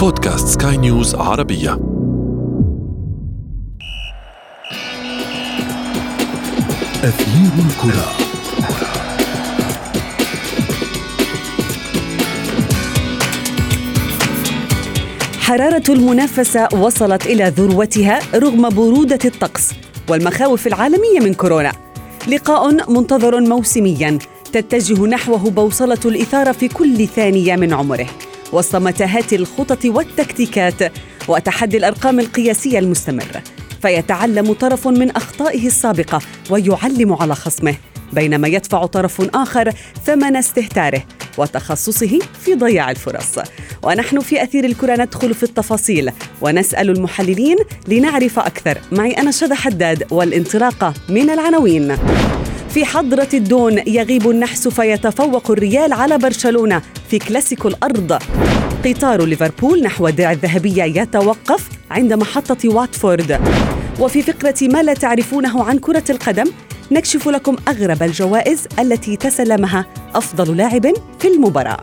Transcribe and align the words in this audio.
بودكاست 0.00 0.62
سكاي 0.62 0.76
نيوز 0.76 1.14
عربية. 1.14 1.72
أثير 7.04 7.50
الكرة. 7.58 8.06
حرارة 15.40 15.82
المنافسة 15.88 16.68
وصلت 16.72 17.26
إلى 17.26 17.44
ذروتها 17.44 18.18
رغم 18.34 18.68
برودة 18.68 19.18
الطقس 19.24 19.72
والمخاوف 20.08 20.66
العالمية 20.66 21.20
من 21.20 21.34
كورونا. 21.34 21.72
لقاء 22.28 22.90
منتظر 22.92 23.40
موسميا 23.40 24.18
تتجه 24.52 25.06
نحوه 25.06 25.50
بوصلة 25.50 25.98
الإثارة 26.04 26.52
في 26.52 26.68
كل 26.68 27.06
ثانية 27.06 27.56
من 27.56 27.72
عمره. 27.72 28.06
وسط 28.52 28.76
متاهات 28.76 29.32
الخطط 29.32 29.84
والتكتيكات 29.84 30.92
وتحدي 31.28 31.76
الأرقام 31.76 32.20
القياسية 32.20 32.78
المستمر. 32.78 33.42
فيتعلم 33.82 34.52
طرف 34.52 34.88
من 34.88 35.10
أخطائه 35.10 35.66
السابقة 35.66 36.20
ويعلم 36.50 37.12
على 37.12 37.34
خصمه 37.34 37.74
بينما 38.12 38.48
يدفع 38.48 38.86
طرف 38.86 39.30
آخر 39.34 39.72
ثمن 40.06 40.36
استهتاره 40.36 41.02
وتخصصه 41.38 42.18
في 42.44 42.54
ضياع 42.54 42.90
الفرص. 42.90 43.38
ونحن 43.82 44.20
في 44.20 44.42
أثير 44.42 44.64
الكرة 44.64 45.02
ندخل 45.02 45.34
في 45.34 45.42
التفاصيل 45.42 46.10
ونسأل 46.40 46.90
المحللين 46.90 47.56
لنعرف 47.88 48.38
أكثر. 48.38 48.78
معي 48.92 49.12
أنا 49.12 49.30
شذى 49.30 49.54
حداد 49.54 50.06
والانطلاقة 50.10 50.94
من 51.08 51.30
العناوين. 51.30 51.96
في 52.70 52.84
حضرة 52.84 53.28
الدون 53.34 53.78
يغيب 53.86 54.30
النحس 54.30 54.68
فيتفوق 54.68 55.50
الريال 55.50 55.92
على 55.92 56.18
برشلونة 56.18 56.82
في 57.10 57.18
كلاسيكو 57.18 57.68
الأرض. 57.68 58.18
قطار 58.84 59.24
ليفربول 59.24 59.82
نحو 59.82 60.08
الدرع 60.08 60.32
الذهبية 60.32 60.84
يتوقف 60.84 61.68
عند 61.90 62.12
محطة 62.12 62.68
واتفورد. 62.68 63.40
وفي 64.00 64.22
فقرة 64.22 64.54
ما 64.62 64.82
لا 64.82 64.94
تعرفونه 64.94 65.64
عن 65.64 65.78
كرة 65.78 66.04
القدم 66.10 66.44
نكشف 66.90 67.28
لكم 67.28 67.56
أغرب 67.68 68.02
الجوائز 68.02 68.66
التي 68.78 69.16
تسلمها 69.16 69.86
أفضل 70.14 70.56
لاعب 70.56 70.92
في 71.18 71.28
المباراة. 71.28 71.78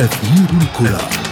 أثير 0.00 0.48
الكرة. 0.62 1.25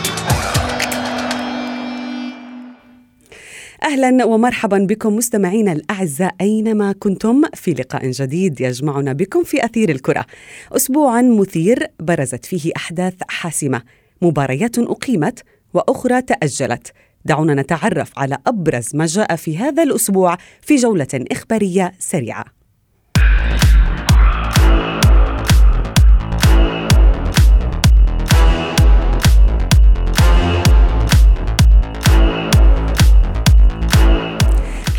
أهلا 3.85 4.25
ومرحبا 4.25 4.79
بكم 4.79 5.17
مستمعينا 5.17 5.73
الأعزاء 5.73 6.35
أينما 6.41 6.93
كنتم 6.93 7.43
في 7.55 7.73
لقاء 7.73 8.11
جديد 8.11 8.61
يجمعنا 8.61 9.13
بكم 9.13 9.45
في 9.45 9.65
أثير 9.65 9.91
الكرة. 9.91 10.27
أسبوع 10.73 11.23
مثير 11.23 11.87
برزت 12.01 12.47
فيه 12.47 12.73
أحداث 12.77 13.15
حاسمة، 13.29 13.83
مباريات 14.23 14.79
أقيمت 14.79 15.43
وأخرى 15.75 16.23
تأجلت. 16.23 16.93
دعونا 17.25 17.55
نتعرف 17.55 18.19
على 18.19 18.39
أبرز 18.47 18.97
ما 18.97 19.07
جاء 19.07 19.37
في 19.37 19.59
هذا 19.59 19.83
الأسبوع 19.83 20.37
في 20.61 20.77
جولة 20.77 21.25
إخبارية 21.33 21.93
سريعة. 21.99 22.64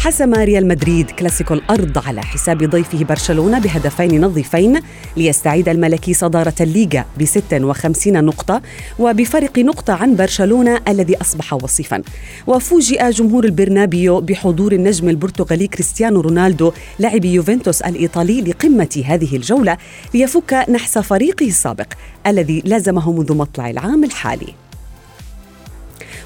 حسم 0.06 0.34
ريال 0.34 0.68
مدريد 0.68 1.12
كلاسيكو 1.12 1.54
الأرض 1.54 1.98
على 2.08 2.22
حساب 2.22 2.64
ضيفه 2.64 3.04
برشلونة 3.04 3.60
بهدفين 3.60 4.22
نظيفين 4.22 4.80
ليستعيد 5.18 5.70
الملكي 5.70 6.14
صدارة 6.14 6.54
الليغا 6.62 7.06
ب 7.18 7.26
56 7.26 8.26
نقطة 8.26 8.62
وبفرق 9.00 9.60
نقطة 9.60 9.94
عن 9.94 10.16
برشلونة 10.16 10.82
الذي 10.88 11.22
أصبح 11.22 11.54
وصيفا. 11.54 12.02
وفوجئ 12.48 13.10
جمهور 13.10 13.46
البرنابيو 13.46 14.22
بحضور 14.22 14.72
النجم 14.72 15.10
البرتغالي 15.10 15.68
كريستيانو 15.68 16.22
رونالدو 16.22 16.72
لاعب 17.00 17.26
يوفنتوس 17.26 17.82
الإيطالي 17.82 18.42
لقمة 18.42 19.04
هذه 19.06 19.36
الجولة 19.36 19.78
ليفك 20.14 20.66
نحس 20.70 20.98
فريقه 20.98 21.48
السابق 21.48 21.88
الذي 22.28 22.62
لازمه 22.66 23.12
منذ 23.12 23.34
مطلع 23.34 23.70
العام 23.70 24.04
الحالي. 24.04 24.65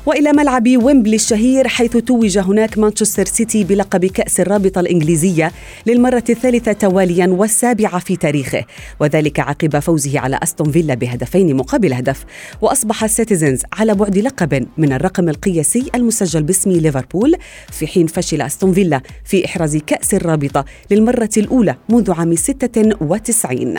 وإلى 0.05 0.33
ملعب 0.33 0.67
ويمبلي 0.67 1.15
الشهير 1.15 1.67
حيث 1.67 1.97
توج 1.97 2.37
هناك 2.37 2.77
مانشستر 2.77 3.25
سيتي 3.25 3.63
بلقب 3.63 4.05
كأس 4.05 4.39
الرابطة 4.39 4.79
الإنجليزية 4.79 5.51
للمرة 5.87 6.23
الثالثة 6.29 6.71
تواليا 6.71 7.27
والسابعة 7.27 7.99
في 7.99 8.15
تاريخه. 8.15 8.65
وذلك 8.99 9.39
عقب 9.39 9.79
فوزه 9.79 10.19
على 10.19 10.39
أستون 10.43 10.71
فيلا 10.71 10.93
بهدفين 10.93 11.55
مقابل 11.55 11.93
هدف. 11.93 12.25
وأصبح 12.61 13.03
السيتيزنز 13.03 13.61
على 13.73 13.95
بعد 13.95 14.17
لقب 14.17 14.67
من 14.77 14.93
الرقم 14.93 15.29
القياسي 15.29 15.85
المسجل 15.95 16.43
باسم 16.43 16.71
ليفربول 16.71 17.35
في 17.71 17.87
حين 17.87 18.07
فشل 18.07 18.41
أستون 18.41 18.73
فيلا 18.73 19.01
في 19.25 19.45
إحراز 19.45 19.77
كأس 19.77 20.13
الرابطة 20.13 20.65
للمرة 20.91 21.29
الأولى 21.37 21.75
منذ 21.89 22.11
عام 22.11 22.35
96 22.35 23.77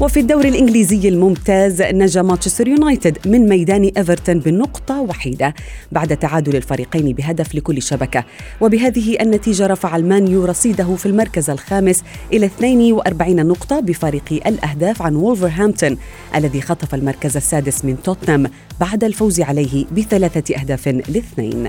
وفي 0.00 0.20
الدوري 0.20 0.48
الإنجليزي 0.48 1.08
الممتاز 1.08 1.82
نجا 1.82 2.22
مانشستر 2.22 2.68
يونايتد 2.68 3.18
من 3.26 3.48
ميدان 3.48 3.90
إيفرتون 3.96 4.38
بنقطة 4.38 5.00
وحيدة 5.00 5.54
بعد 5.92 6.16
تعادل 6.16 6.56
الفريقين 6.56 7.12
بهدف 7.12 7.54
لكل 7.54 7.82
شبكة. 7.82 8.24
وبهذه 8.60 9.16
النتيجة 9.20 9.66
رفع 9.66 9.96
المان 9.96 10.25
يو 10.25 10.44
رصيده 10.44 10.96
في 10.96 11.06
المركز 11.06 11.50
الخامس 11.50 12.04
إلى 12.32 12.46
42 12.46 13.46
نقطة 13.46 13.80
بفارق 13.80 14.40
الأهداف 14.46 15.02
عن 15.02 15.16
وولفرهامبتون 15.16 15.96
الذي 16.34 16.60
خطف 16.60 16.94
المركز 16.94 17.36
السادس 17.36 17.84
من 17.84 18.02
توتنهام 18.02 18.50
بعد 18.80 19.04
الفوز 19.04 19.40
عليه 19.40 19.84
بثلاثة 19.96 20.54
أهداف 20.56 20.88
لاثنين. 20.88 21.68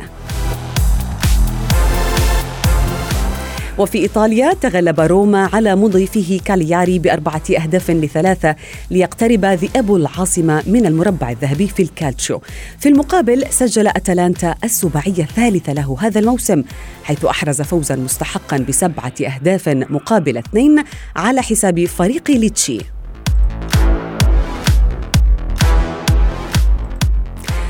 وفي 3.80 3.98
إيطاليا 3.98 4.54
تغلب 4.54 5.00
روما 5.00 5.50
على 5.54 5.76
مضيفه 5.76 6.40
كالياري 6.46 7.00
بأربعة 7.00 7.42
أهداف 7.62 7.92
لثلاثة 7.92 8.56
ليقترب 8.92 9.46
ذئاب 9.46 9.96
العاصمة 9.96 10.64
من 10.68 10.86
المربع 10.86 11.30
الذهبي 11.30 11.68
في 11.68 11.84
الكالتشو. 11.84 12.40
في 12.80 12.90
المقابل 12.90 13.46
سجل 13.50 13.88
أتلانتا 13.88 14.56
السباعية 14.64 15.24
الثالث 15.24 15.70
له 15.70 15.98
هذا 16.00 16.20
الموسم 16.20 16.64
حيث 17.04 17.26
أحرز 17.26 17.62
فوزا 17.62 17.96
مستحقا 17.96 18.58
بسبعة 18.58 19.14
أهداف 19.22 19.70
مقابل 19.70 20.38
اثنين 20.38 20.84
على 21.16 21.42
حساب 21.42 21.86
فريق 21.86 22.32
ليتشي. 22.32 22.80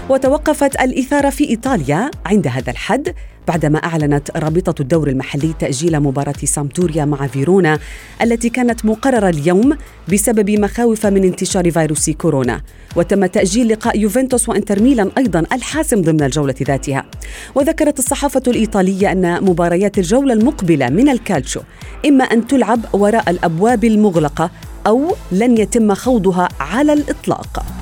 وتوقفت 0.09 0.81
الإثارة 0.81 1.29
في 1.29 1.49
إيطاليا 1.49 2.11
عند 2.25 2.47
هذا 2.47 2.71
الحد. 2.71 3.13
بعدما 3.49 3.77
أعلنت 3.77 4.31
رابطة 4.35 4.81
الدور 4.81 5.07
المحلي 5.07 5.53
تأجيل 5.59 5.99
مباراة 5.99 6.33
سامتوريا 6.43 7.05
مع 7.05 7.27
فيرونا 7.27 7.79
التي 8.21 8.49
كانت 8.49 8.85
مقررة 8.85 9.29
اليوم 9.29 9.77
بسبب 10.11 10.49
مخاوف 10.49 11.05
من 11.05 11.23
انتشار 11.23 11.71
فيروس 11.71 12.09
كورونا. 12.09 12.61
وتم 12.95 13.25
تأجيل 13.25 13.69
لقاء 13.69 13.99
يوفنتوس 13.99 14.49
وإنتر 14.49 14.81
ميلان 14.81 15.11
أيضا 15.17 15.39
الحاسم 15.39 16.01
ضمن 16.01 16.23
الجولة 16.23 16.55
ذاتها. 16.63 17.05
وذكرت 17.55 17.99
الصحافة 17.99 18.43
الإيطالية 18.47 19.11
أن 19.11 19.43
مباريات 19.43 19.97
الجولة 19.97 20.33
المقبلة 20.33 20.89
من 20.89 21.09
الكالتشو 21.09 21.61
إما 22.05 22.23
أن 22.23 22.47
تلعب 22.47 22.79
وراء 22.93 23.29
الأبواب 23.29 23.83
المغلقة 23.83 24.51
أو 24.87 25.15
لن 25.31 25.57
يتم 25.57 25.93
خوضها 25.93 26.49
على 26.59 26.93
الإطلاق. 26.93 27.78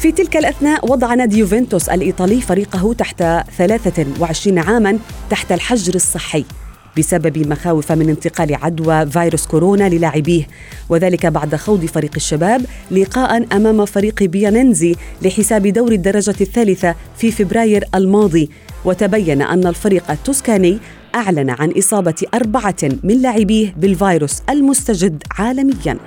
في 0.00 0.12
تلك 0.12 0.36
الأثناء 0.36 0.92
وضع 0.92 1.14
نادي 1.14 1.38
يوفنتوس 1.38 1.88
الإيطالي 1.88 2.40
فريقه 2.40 2.94
تحت 2.94 3.18
23 3.58 4.58
عاما 4.58 4.98
تحت 5.30 5.52
الحجر 5.52 5.94
الصحي 5.94 6.44
بسبب 6.98 7.48
مخاوف 7.48 7.92
من 7.92 8.08
انتقال 8.08 8.54
عدوى 8.54 9.06
فيروس 9.06 9.46
كورونا 9.46 9.88
للاعبيه. 9.88 10.46
وذلك 10.88 11.26
بعد 11.26 11.54
خوض 11.54 11.84
فريق 11.84 12.10
الشباب 12.16 12.64
لقاء 12.90 13.56
أمام 13.56 13.84
فريق 13.84 14.22
بيانينزي 14.22 14.94
لحساب 15.22 15.66
دور 15.66 15.92
الدرجة 15.92 16.34
الثالثة 16.40 16.94
في 17.16 17.30
فبراير 17.30 17.84
الماضي. 17.94 18.50
وتبين 18.84 19.42
أن 19.42 19.66
الفريق 19.66 20.10
التوسكاني 20.10 20.78
أعلن 21.14 21.50
عن 21.50 21.70
إصابة 21.78 22.26
أربعة 22.34 22.88
من 23.02 23.22
لاعبيه 23.22 23.74
بالفيروس 23.76 24.42
المستجد 24.50 25.22
عالميا. 25.38 25.98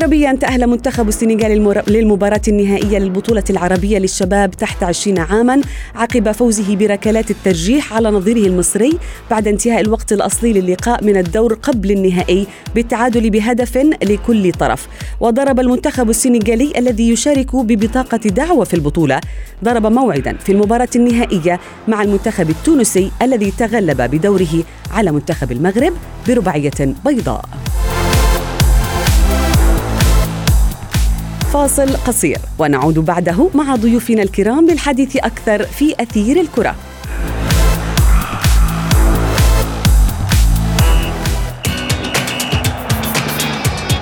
عربيا 0.00 0.32
تأهل 0.32 0.66
منتخب 0.66 1.08
السنغال 1.08 1.82
للمباراة 1.88 2.40
النهائية 2.48 2.98
للبطولة 2.98 3.44
العربية 3.50 3.98
للشباب 3.98 4.50
تحت 4.50 4.82
20 4.82 5.18
عاما 5.18 5.60
عقب 5.94 6.32
فوزه 6.32 6.76
بركلات 6.76 7.30
الترجيح 7.30 7.92
على 7.92 8.10
نظيره 8.10 8.46
المصري 8.46 8.98
بعد 9.30 9.48
انتهاء 9.48 9.80
الوقت 9.80 10.12
الأصلي 10.12 10.52
للقاء 10.52 11.04
من 11.04 11.16
الدور 11.16 11.54
قبل 11.54 11.90
النهائي 11.90 12.46
بالتعادل 12.74 13.30
بهدف 13.30 13.76
لكل 14.02 14.52
طرف. 14.52 14.88
وضرب 15.20 15.60
المنتخب 15.60 16.10
السنغالي 16.10 16.72
الذي 16.76 17.08
يشارك 17.10 17.56
ببطاقة 17.56 18.16
دعوة 18.16 18.64
في 18.64 18.74
البطولة. 18.74 19.20
ضرب 19.64 19.86
موعدا 19.86 20.36
في 20.36 20.52
المباراة 20.52 20.90
النهائية 20.96 21.60
مع 21.88 22.02
المنتخب 22.02 22.50
التونسي 22.50 23.10
الذي 23.22 23.50
تغلب 23.50 24.02
بدوره 24.02 24.64
على 24.90 25.12
منتخب 25.12 25.52
المغرب 25.52 25.92
برباعية 26.28 26.94
بيضاء. 27.04 27.44
فاصل 31.52 31.96
قصير. 31.96 32.38
ونعود 32.58 32.98
بعده 32.98 33.50
مع 33.54 33.76
ضيوفنا 33.76 34.22
الكرام 34.22 34.66
للحديث 34.66 35.16
أكثر 35.16 35.62
في 35.62 35.94
أثير 36.00 36.40
الكرة. 36.40 36.74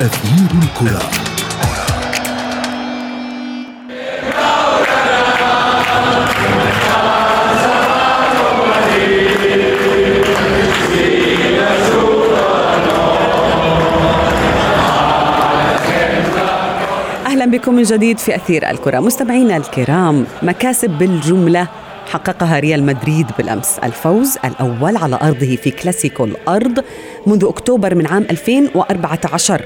أثير 0.01 0.51
الكرة. 0.63 1.18
بكم 17.59 17.75
من 17.75 17.83
جديد 17.83 18.19
في 18.19 18.37
أثير 18.37 18.71
الكرة. 18.71 19.01
مستمعينا 19.01 19.57
الكرام 19.57 20.27
مكاسب 20.43 20.91
بالجملة 20.91 21.69
حققها 22.13 22.59
ريال 22.59 22.87
مدريد 22.87 23.27
بالأمس. 23.39 23.79
الفوز 23.85 24.39
الأول 24.45 24.97
على 24.97 25.19
أرضه 25.23 25.57
في 25.57 25.71
كلاسيكو 25.71 26.25
الأرض 26.25 26.85
منذ 27.27 27.45
أكتوبر 27.45 27.95
من 27.95 28.07
عام 28.07 28.27
2014 28.31 29.65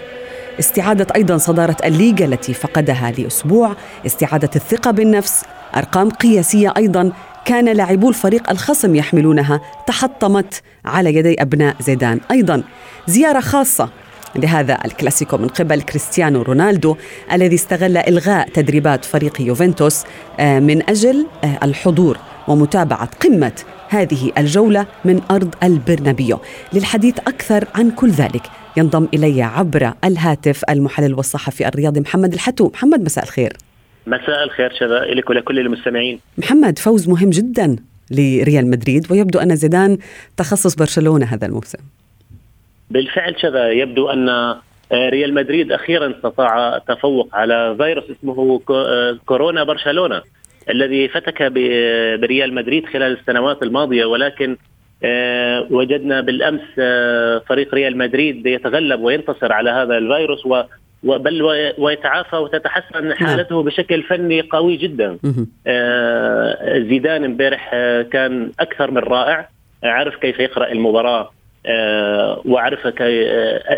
استعادة 0.59 1.06
أيضا 1.17 1.37
صدارة 1.37 1.77
الليغا 1.85 2.25
التي 2.25 2.55
فقدها 2.55 3.12
لأسبوع. 3.19 3.77
استعادة 4.06 4.50
الثقة 4.56 4.91
بالنفس. 4.91 5.44
أرقام 5.77 6.11
قياسية 6.11 6.75
أيضا. 6.77 7.12
كان 7.44 7.69
لاعبو 7.69 8.09
الفريق 8.09 8.50
الخصم 8.50 8.94
يحملونها. 8.94 9.61
تحطمت 9.87 10.62
على 10.85 11.15
يدي 11.15 11.43
أبناء 11.43 11.77
زيدان. 11.81 12.21
أيضا 12.31 12.62
زيارة 13.06 13.41
خاصة 13.41 13.89
لهذا 14.37 14.79
الكلاسيكو 14.84 15.37
من 15.37 15.49
قبل 15.49 15.82
كريستيانو 15.82 16.43
رونالدو 16.43 16.96
الذي 17.32 17.55
استغل 17.55 17.96
إلغاء 17.96 18.49
تدريبات 18.49 19.05
فريق 19.05 19.40
يوفنتوس 19.40 20.05
آه، 20.40 20.61
من 20.61 20.90
أجل 20.90 21.26
آه، 21.44 21.58
الحضور 21.62 22.19
ومتابعة 22.49 23.11
قمة 23.20 23.52
هذه 23.88 24.32
الجولة 24.38 24.87
من 25.05 25.20
أرض 25.31 25.55
البرنابيو. 25.62 26.40
للحديث 26.73 27.19
أكثر 27.19 27.64
عن 27.75 27.90
كل 27.90 28.11
ذلك 28.11 28.43
ينضم 28.76 29.08
إلي 29.14 29.43
عبر 29.43 29.93
الهاتف 30.05 30.62
المحلل 30.70 31.14
والصحفي 31.14 31.69
الرياضي 31.69 32.00
محمد 32.00 32.32
الحتو 32.32 32.70
محمد 32.75 33.05
مساء 33.05 33.25
الخير. 33.25 33.52
مساء 34.06 34.44
الخير 34.44 34.73
شذا 34.81 34.99
لك 34.99 35.31
ولكل 35.31 35.58
المستمعين. 35.58 36.20
محمد 36.38 36.79
فوز 36.79 37.08
مهم 37.08 37.31
جدا 37.31 37.76
لريال 38.11 38.70
مدريد 38.70 39.12
ويبدو 39.12 39.38
أن 39.38 39.56
زيدان 39.56 39.99
تخصص 40.37 40.75
برشلونة 40.75 41.26
هذا 41.26 41.46
الموسم. 41.46 41.79
بالفعل 42.93 43.41
شذا. 43.41 43.71
يبدو 43.71 44.09
أن 44.11 44.29
آه، 44.29 44.61
ريال 44.93 45.35
مدريد 45.35 45.73
أخيرا 45.73 46.11
استطاع 46.17 46.77
التفوق 46.77 47.29
على 47.33 47.75
فيروس 47.79 48.11
اسمه 48.11 48.61
آه، 48.71 49.19
كورونا 49.27 49.65
برشلونة 49.65 50.23
الذي 50.71 51.09
فتك 51.09 51.43
بريال 52.21 52.55
مدريد 52.55 52.87
خلال 52.87 53.19
السنوات 53.19 53.62
الماضية. 53.62 54.05
ولكن 54.05 54.56
آه، 55.05 55.67
وجدنا 55.71 56.21
بالأمس 56.21 56.61
فريق 57.49 57.75
ريال 57.75 57.97
مدريد 57.97 58.47
يتغلب 58.47 59.00
وينتصر 59.00 59.53
على 59.53 59.71
هذا 59.71 59.99
الفيروس 59.99 60.47
بل 61.03 61.43
ويتعافى 61.79 62.37
وتتحسن. 62.37 63.15
حالته 63.15 63.62
بشكل 63.62 64.03
فني 64.03 64.41
قوي 64.41 64.77
جدا. 64.77 65.19
زيدان 66.89 67.25
امبارح 67.25 67.71
كان 68.12 68.53
أكثر 68.61 68.91
من 68.91 68.99
رائع. 68.99 69.49
عرف 69.85 70.17
كيف 70.17 70.39
يقرأ 70.39 70.73
المباراة؟ 70.73 71.31
آه، 71.67 72.43
وعرف 72.44 72.87
آه، 72.87 72.93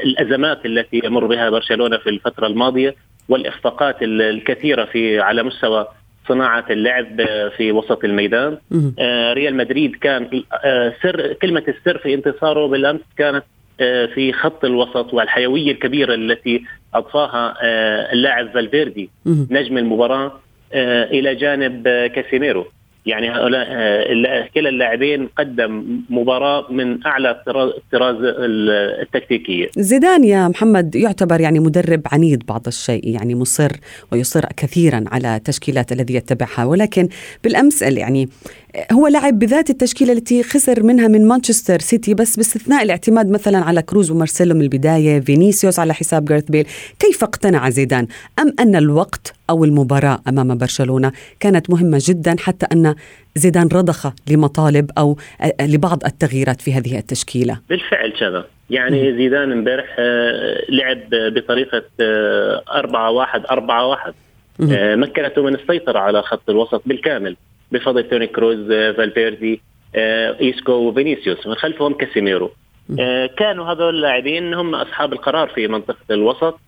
الأزمات 0.04 0.66
التي 0.66 1.00
يمر 1.04 1.26
بها 1.26 1.50
برشلونة 1.50 1.96
في 1.96 2.10
الفترة 2.10 2.46
الماضية 2.46 2.94
والإخفاقات 3.28 3.96
الكثيرة 4.02 4.84
في 4.84 5.20
على 5.20 5.42
مستوى 5.42 5.86
صناعة 6.28 6.64
اللعب 6.70 7.22
في 7.56 7.72
وسط 7.72 8.04
الميدان. 8.04 8.58
آه، 8.98 9.32
ريال 9.32 9.56
مدريد 9.56 9.96
كان 9.96 10.42
سر 11.02 11.32
كلمة 11.32 11.62
السر 11.69 11.98
في 11.98 12.14
انتصاره 12.14 12.66
بالأمس 12.66 13.00
كانت 13.16 13.44
في 14.14 14.32
خط 14.32 14.64
الوسط 14.64 15.14
والحيوية 15.14 15.72
الكبيرة 15.72 16.14
التي 16.14 16.64
أضفاها 16.94 17.56
اللاعب 18.12 18.50
فالفيردي 18.50 19.10
نجم 19.50 19.78
المباراة 19.78 20.40
إلى 21.12 21.34
جانب 21.34 21.88
كاسيميرو. 21.88 22.66
يعني 23.06 23.30
هؤلاء 23.30 23.66
آه، 23.70 24.48
كلا 24.54 24.68
اللاعبين 24.68 25.28
قدم 25.38 26.00
مباراة 26.10 26.72
من 26.72 27.06
أعلى 27.06 27.30
الطراز 27.30 28.16
التكتيكية. 29.02 29.68
زيدان 29.78 30.24
يا 30.24 30.48
محمد 30.48 30.94
يعتبر 30.94 31.40
يعني 31.40 31.60
مدرب 31.60 32.02
عنيد 32.12 32.46
بعض 32.46 32.66
الشيء 32.66 33.08
يعني 33.08 33.34
مصر 33.34 33.72
ويصر 34.12 34.44
كثيرا 34.56 35.04
على 35.12 35.36
التشكيلات 35.36 35.92
الذي 35.92 36.14
يتبعها. 36.14 36.64
ولكن 36.64 37.08
بالأمس 37.44 37.82
يعني 37.82 38.28
هو 38.92 39.06
لعب 39.06 39.38
بذات 39.38 39.70
التشكيلة 39.70 40.12
التي 40.12 40.42
خسر 40.42 40.82
منها 40.82 41.08
من 41.08 41.28
مانشستر 41.28 41.78
سيتي 41.78 42.14
بس 42.14 42.36
باستثناء 42.36 42.82
الاعتماد 42.82 43.30
مثلا 43.30 43.58
على 43.58 43.82
كروز 43.82 44.10
ومارسيلو 44.10 44.54
من 44.54 44.60
البداية 44.60 45.20
فينيسيوس 45.20 45.78
على 45.78 45.94
حساب 45.94 46.24
جاريث 46.25 46.44
بيل. 46.50 46.66
كيف 46.98 47.22
اقتنع 47.22 47.70
زيدان؟ 47.70 48.06
أم 48.38 48.54
أن 48.60 48.76
الوقت 48.76 49.34
أو 49.50 49.64
المباراة 49.64 50.20
أمام 50.28 50.58
برشلونة 50.58 51.12
كانت 51.40 51.70
مهمة 51.70 51.98
جدا 52.02 52.36
حتى 52.38 52.66
أن 52.72 52.94
زيدان 53.35 53.69
رضخ 53.73 54.12
لمطالب 54.31 54.91
أو 54.99 55.17
لبعض 55.61 56.05
التغييرات 56.05 56.61
في 56.61 56.73
هذه 56.73 56.99
التشكيلة. 56.99 57.58
بالفعل 57.69 58.12
كذا. 58.12 58.44
يعني 58.70 59.17
زيدان 59.17 59.52
امبارح 59.52 59.96
آه، 59.99 60.64
لعب 60.69 61.00
بطريقة 61.11 61.82
4 62.00 63.11
1 63.11 63.46
4 63.50 63.87
1 63.87 64.14
مكنته 64.99 65.43
من 65.43 65.55
السيطرة 65.55 65.99
على 65.99 66.23
خط 66.23 66.50
الوسط 66.50 66.82
بالكامل 66.87 67.37
بفضل 67.73 68.08
توني 68.08 68.26
كروز 68.26 68.70
آه، 68.70 68.93
فالفيردي 68.93 69.61
آه، 69.94 70.40
إيسكو 70.40 70.73
وفينيسيوس 70.73 71.47
من 71.47 71.55
خلفهم 71.55 71.94
كاسيميرو. 71.94 72.50
آه، 73.00 73.26
كانوا 73.26 73.64
هذول 73.64 73.94
اللاعبين 73.94 74.55
هم 74.55 74.75
أصحاب 74.75 75.12
القرار 75.12 75.49
في 75.49 75.69
منطقة 75.69 76.05
الوسط 76.11 76.61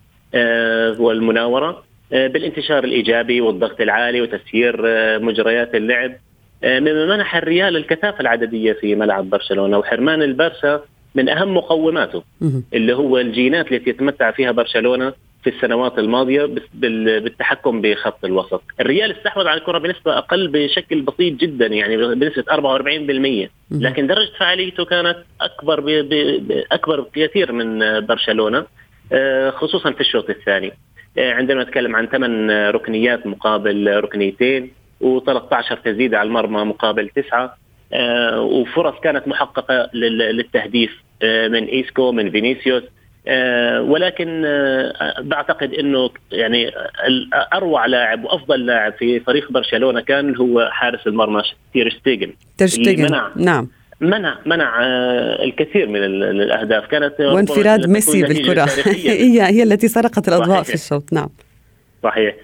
والمناورة. 1.01 1.85
بالانتشار 2.11 2.85
الإيجابي 2.85 3.41
والضغط 3.41 3.81
العالي 3.81 4.21
وتسيير 4.21 4.77
مجريات 5.19 5.75
اللعب. 5.75 6.13
مما 6.65 7.17
منح 7.17 7.37
الريال 7.37 7.77
الكثافة 7.77 8.21
العددية 8.21 8.73
في 8.73 8.95
ملعب 8.95 9.31
برشلونة 9.31 9.79
وحرمان 9.79 10.23
البارسا 10.23 10.83
من 11.15 11.29
أهم 11.29 11.55
مقوماته 11.57 12.23
اللي 12.75 12.93
هو 12.95 13.19
الجينات 13.19 13.73
التي 13.73 13.91
يتمتع 13.91 14.31
فيها 14.31 14.53
برشلونة 14.53 15.13
في 15.43 15.51
السنوات 15.57 15.99
الماضية 15.99 16.55
بالتحكم 16.75 17.81
بخط 17.81 18.25
الوسط، 18.25 18.63
الريال 18.81 19.13
استحوذ 19.17 19.47
على 19.47 19.61
الكرة 19.61 19.79
بنسبة 19.79 20.19
أقل 20.19 20.49
بشكل 20.49 21.01
بسيط 21.01 21.35
جدا 21.35 21.67
يعني 21.67 21.97
بنسبة 21.97 22.45
44% 22.51 23.51
لكن 23.71 24.07
درجة 24.07 24.31
فعاليته 24.39 24.85
كانت 24.85 25.17
أكبر 25.41 26.07
أكبر 26.73 27.01
بكثير 27.01 27.53
من 27.53 28.01
برشلونة 28.07 28.65
آه، 29.13 29.51
خصوصا 29.51 29.93
في 29.93 30.01
الشوط 30.01 30.31
الثاني. 30.31 30.73
آه، 31.19 31.33
عندما 31.33 31.63
نتكلم 31.63 31.97
عن 31.97 32.07
ثمان 32.07 32.51
ركنيات 32.51 33.27
مقابل 33.27 34.01
ركنيتين 34.05 34.71
و13 35.05 35.75
تسديده 35.85 36.19
على 36.19 36.27
المرمى 36.27 36.65
مقابل 36.65 37.09
تسعة 37.09 37.57
آه، 37.93 38.41
وفرص 38.41 38.95
كانت 39.03 39.29
محققة 39.29 39.91
للتهديف 39.95 40.91
من 41.23 41.65
إيسكو 41.65 42.13
من 42.13 42.31
فينيسيوس 42.31 42.83
آه، 43.29 43.83
ولكن 43.83 44.43
آه، 44.47 45.21
بعتقد 45.21 45.75
إنه 45.75 46.11
يعني 46.33 46.73
أروع 47.55 47.87
لاعب 47.87 48.25
وأفضل 48.25 48.67
لاعب 48.67 48.93
في 48.93 49.21
فريق 49.21 49.53
برشلونة 49.53 50.01
كان 50.01 50.37
هو 50.37 50.69
حارس 50.73 51.07
المرمى 51.07 51.43
تير 51.73 51.91
شتيجن 51.91 52.33
تير 52.59 52.67
شتيجن. 52.67 53.21
نعم. 53.37 53.69
منع 54.01 54.39
منع 54.47 54.85
آه، 54.85 55.45
الكثير 55.45 55.89
من 55.89 56.05
الأهداف. 56.05 56.87
كانت 56.87 57.21
وانفراد 57.21 57.89
ميسي 57.89 58.23
بالكرة. 58.23 58.63
هي 58.87 59.43
هي 59.43 59.63
التي 59.63 59.89
سرقت 59.89 60.29
الأضواء 60.29 60.63
في 60.63 60.75
الشوط. 60.75 61.13
نعم. 61.13 61.29
صحيح. 62.03 62.35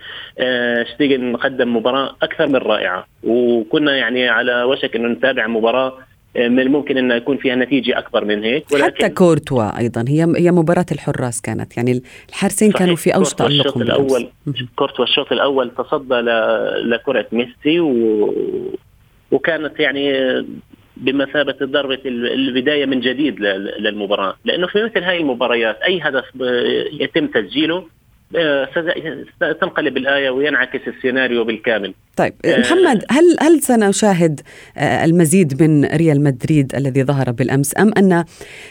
شتيجن 0.94 1.36
قدم 1.36 1.76
مباراة 1.76 2.16
أكثر 2.22 2.46
من 2.46 2.56
رائعة. 2.56 3.06
وكنا 3.22 3.96
يعني 3.96 4.28
على 4.28 4.62
وشك 4.62 4.96
إنه 4.96 5.08
نتابع 5.08 5.46
مباراة 5.46 5.98
من 6.36 6.60
الممكن 6.60 6.98
إن 6.98 7.10
يكون 7.10 7.36
فيها 7.36 7.54
نتيجة 7.54 7.98
أكبر 7.98 8.24
من 8.24 8.44
هيك. 8.44 8.64
ولكن 8.72 8.84
حتى 8.84 9.08
كورتوا 9.08 9.78
أيضا. 9.78 10.04
هي 10.08 10.26
هي 10.36 10.50
مباراة 10.50 10.86
الحراس 10.92 11.40
كانت. 11.40 11.76
يعني 11.76 12.02
الحارسين 12.28 12.72
كانوا 12.72 12.96
في 12.96 13.14
اوج 13.14 13.30
تالقهم 13.30 13.60
الشوط 13.60 13.76
الأول 13.76 14.28
كورتوا 14.76 15.04
الشوط 15.04 15.32
الأول 15.32 15.70
تصدى 15.70 16.20
لكرة 16.84 17.26
ميسي 17.32 17.80
و... 17.80 18.34
وكانت 19.30 19.80
يعني 19.80 20.12
بمثابة 20.96 21.56
ضربه 21.62 21.98
البداية 22.04 22.86
من 22.86 23.00
جديد 23.00 23.40
للمباراة. 23.78 24.36
لأنه 24.44 24.66
في 24.66 24.84
مثل 24.84 25.02
هاي 25.02 25.20
المباريات 25.20 25.76
أي 25.82 26.00
هدف 26.00 26.24
يتم 27.00 27.26
تسجيله 27.26 27.84
آه، 28.36 28.68
تنقلب 29.60 29.96
الآية 29.96 30.30
وينعكس 30.30 30.80
السيناريو 30.86 31.44
بالكامل. 31.44 31.94
طيب 32.16 32.32
آه، 32.44 32.58
محمد 32.58 33.04
هل 33.10 33.36
هل 33.40 33.60
سنشاهد 33.60 34.40
آه، 34.76 35.04
المزيد 35.04 35.62
من 35.62 35.84
ريال 35.84 36.22
مدريد 36.22 36.74
الذي 36.74 37.04
ظهر 37.04 37.30
بالأمس 37.30 37.78
أم 37.78 37.92
أن 37.98 38.24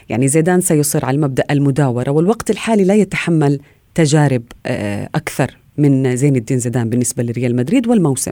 يعني 0.10 0.28
زيدان 0.28 0.62
سيصر 0.62 1.06
على 1.06 1.18
مبدأ 1.18 1.44
المداورة 1.52 2.10
والوقت 2.10 2.50
الحالي 2.50 2.84
لا 2.84 2.96
يتحمل 2.96 3.60
تجارب 3.96 4.44
أكثر 5.16 5.48
من 5.78 6.16
زين 6.16 6.36
الدين 6.36 6.58
زيدان 6.58 6.90
بالنسبة 6.90 7.24
لريال 7.24 7.56
مدريد 7.56 7.88
والموسم؟ 7.88 8.32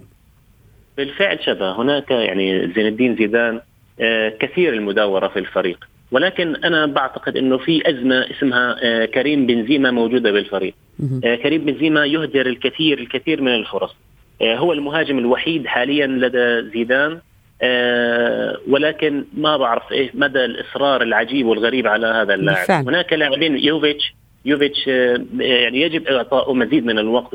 بالفعل 0.98 1.40
شبه. 1.46 1.82
هناك 1.82 2.12
يعني 2.12 2.74
زين 2.76 2.88
الدين 2.88 3.16
زيدان 3.16 3.62
كثير 4.40 4.74
المداورة 4.74 5.28
في 5.28 5.40
الفريق. 5.40 5.88
ولكن 6.12 6.56
أنا 6.56 6.86
بعتقد 6.86 7.38
إنه 7.38 7.58
في 7.58 7.90
أزمة 7.90 8.26
اسمها 8.32 8.76
آه، 8.84 9.06
كريم 9.06 9.46
بنزيما 9.46 9.92
موجودة 9.92 10.32
بالفريق. 10.32 10.74
آه، 11.26 11.36
كريم 11.36 11.66
بنزيما 11.66 12.06
يهدر 12.06 12.46
الكثير 12.46 13.00
الكثير 13.00 13.42
من 13.42 13.56
الفرص. 13.56 13.96
آه، 14.42 14.56
هو 14.56 14.74
المهاجم 14.74 15.18
الوحيد 15.18 15.68
حاليا 15.68 16.08
لدى 16.08 16.70
زيدان. 16.74 17.20
ولكن 18.68 19.26
ما 19.34 19.58
بعرف 19.58 19.92
إيه 19.92 20.12
مدى 20.14 20.46
الإصرار 20.46 21.02
العجيب 21.02 21.46
والغريب 21.46 21.88
على 21.88 22.08
هذا 22.08 22.34
اللاعب. 22.34 22.88
هناك 22.88 23.14
لاعبين 23.14 23.58
يوفيتش 23.58 24.14
يوفيتش 24.46 24.88
يعني 24.88 25.82
يجب 25.82 26.08
اعطائه 26.08 26.54
مزيد 26.54 26.86
من 26.86 27.00
الوقت 27.00 27.34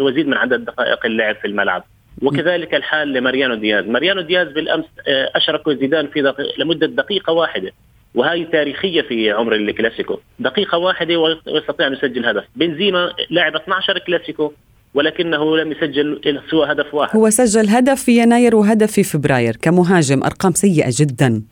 ومزيد 0.00 0.26
من 0.26 0.34
عدد 0.34 0.64
دقائق 0.64 1.06
اللعب 1.06 1.36
في 1.36 1.46
الملعب. 1.46 1.84
وكذلك 2.22 2.74
الحال 2.74 3.12
لماريانو 3.12 3.54
دياز. 3.54 3.84
ماريانو 3.84 4.20
دياز 4.20 4.48
بالأمس 4.48 4.84
اشركه 5.08 5.74
زيدان 5.74 6.06
في 6.06 6.22
دقيقة 6.22 6.52
لمدة 6.58 6.86
دقيقة 6.86 7.32
واحدة 7.32 7.72
وهي 8.14 8.44
تاريخية 8.44 9.02
في 9.02 9.30
عمر 9.30 9.54
الكلاسيكو. 9.54 10.18
دقيقة 10.38 10.78
واحدة 10.78 11.18
ويستطيع 11.46 11.86
أن 11.86 11.92
يسجل 11.92 12.26
هدف. 12.26 12.44
بنزيما 12.56 13.12
لعب 13.30 13.56
12 13.56 13.98
كلاسيكو 13.98 14.52
ولكنه 14.94 15.56
لم 15.56 15.72
يسجل 15.72 16.40
سوى 16.50 16.72
هدف 16.72 16.94
واحد. 16.94 17.16
هو 17.16 17.30
سجل 17.30 17.68
هدف 17.68 18.02
في 18.02 18.18
يناير 18.18 18.56
وهدف 18.56 18.92
في 18.92 19.02
فبراير. 19.02 19.56
كمهاجم 19.62 20.22
أرقام 20.24 20.52
سيئة 20.52 20.90
جدا. 21.00 21.42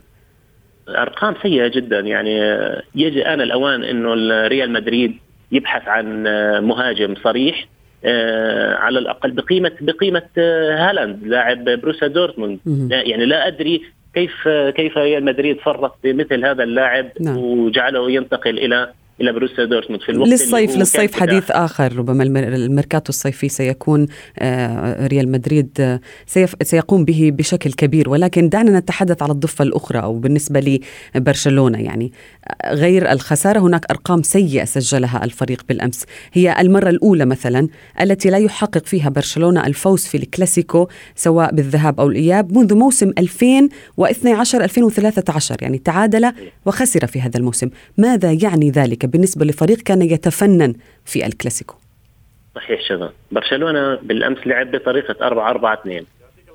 أرقام 0.88 1.34
سيئة 1.42 1.68
جدا. 1.68 2.00
يعني 2.00 2.38
يجي 2.94 3.26
آن 3.26 3.40
الأوان 3.40 3.84
إنه 3.84 4.14
ريال 4.46 4.72
مدريد 4.72 5.16
يبحث 5.52 5.88
عن 5.88 6.22
مهاجم 6.64 7.14
صريح. 7.24 7.56
آه، 7.56 7.66
على 8.78 8.98
الأقل 8.98 9.30
بقيمه 9.30 9.72
بقيمة 9.80 10.22
آه، 10.38 10.90
هالاند 10.90 11.26
لاعب 11.26 11.64
بروسيا 11.64 12.08
دورتموند 12.08 12.58
يعني 12.90 13.24
لا 13.24 13.46
أدري 13.46 13.82
كيف 14.14 14.48
كيف 14.48 14.98
ريال 14.98 15.24
مدريد 15.24 15.58
فرط 15.58 15.98
بمثل 16.04 16.44
هذا 16.44 16.62
اللاعب 16.62 17.08
نعم. 17.20 17.36
وجعله 17.38 18.10
ينتقل 18.10 18.58
إلى 18.58 18.92
إلى 19.20 19.32
بروسيا 19.32 19.64
دورتموند. 19.64 20.02
في 20.02 20.08
الوقت 20.08 20.28
للصيف 20.28 20.76
للصيف 20.76 21.20
حديث 21.20 21.50
آخر. 21.50 21.96
ربما 21.96 22.22
الميركاتو 22.24 23.08
الصيفي 23.08 23.48
سيكون 23.48 24.06
آه، 24.38 25.06
ريال 25.06 25.30
مدريد 25.32 25.68
آه، 25.80 26.00
سيقوم 26.62 27.04
به 27.04 27.30
بشكل 27.34 27.72
كبير. 27.72 28.10
ولكن 28.10 28.48
دعنا 28.48 28.78
نتحدث 28.78 29.22
على 29.22 29.32
الضفة 29.32 29.62
الأخرى 29.62 29.98
أو 29.98 30.18
بالنسبة 30.18 30.80
لبرشلونة 31.14 31.78
يعني. 31.82 32.12
آه، 32.64 32.74
غير 32.74 33.12
الخسارة 33.12 33.58
هناك 33.58 33.90
أرقام 33.90 34.22
سيئة 34.22 34.64
سجلها 34.64 35.24
الفريق 35.24 35.62
بالأمس. 35.68 36.04
هي 36.32 36.60
المرة 36.60 36.88
الأولى 36.88 37.24
مثلا 37.24 37.68
التي 38.00 38.30
لا 38.30 38.38
يحقق 38.38 38.86
فيها 38.86 39.08
برشلونة 39.08 39.66
الفوز 39.66 40.04
في 40.04 40.16
الكلاسيكو 40.16 40.88
سواء 41.14 41.54
بالذهاب 41.54 42.00
أو 42.00 42.08
الإياب 42.08 42.58
منذ 42.58 42.74
موسم 42.74 43.12
2012 43.18 44.64
2013 44.64 45.56
يعني 45.62 45.78
تعادل 45.78 46.32
وخسر 46.66 47.06
في 47.06 47.20
هذا 47.20 47.38
الموسم. 47.38 47.68
ماذا 47.98 48.32
يعني 48.32 48.70
ذلك؟ 48.70 49.01
بالنسبة 49.06 49.44
لفريق 49.44 49.78
كان 49.78 50.02
يتفنن 50.02 50.74
في 51.04 51.26
الكلاسيكو. 51.26 51.74
صحيح 52.54 52.80
شباب. 52.88 53.12
برشلونة 53.32 53.94
بالأمس 53.94 54.46
لعب 54.46 54.70
بطريقة 54.70 55.26
4 55.26 55.50
4 55.50 55.74
2 55.74 56.04